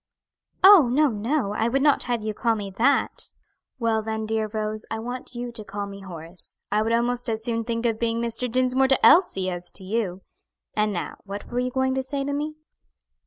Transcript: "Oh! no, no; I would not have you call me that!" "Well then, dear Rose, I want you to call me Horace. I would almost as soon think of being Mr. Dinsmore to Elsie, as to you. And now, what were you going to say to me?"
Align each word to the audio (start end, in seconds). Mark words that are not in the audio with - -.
"Oh! 0.63 0.89
no, 0.91 1.09
no; 1.09 1.51
I 1.53 1.67
would 1.67 1.83
not 1.83 2.05
have 2.05 2.23
you 2.23 2.33
call 2.33 2.55
me 2.55 2.71
that!" 2.71 3.29
"Well 3.77 4.01
then, 4.01 4.25
dear 4.25 4.49
Rose, 4.51 4.83
I 4.89 4.97
want 4.97 5.35
you 5.35 5.51
to 5.51 5.63
call 5.63 5.85
me 5.85 5.99
Horace. 6.01 6.57
I 6.71 6.81
would 6.81 6.91
almost 6.91 7.29
as 7.29 7.43
soon 7.43 7.63
think 7.63 7.85
of 7.85 7.99
being 7.99 8.19
Mr. 8.19 8.51
Dinsmore 8.51 8.87
to 8.87 9.05
Elsie, 9.05 9.51
as 9.51 9.69
to 9.73 9.83
you. 9.83 10.21
And 10.73 10.91
now, 10.91 11.17
what 11.25 11.51
were 11.51 11.59
you 11.59 11.69
going 11.69 11.93
to 11.93 12.01
say 12.01 12.23
to 12.23 12.33
me?" 12.33 12.55